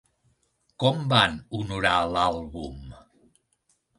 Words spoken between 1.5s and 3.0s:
honorar l'àlbum?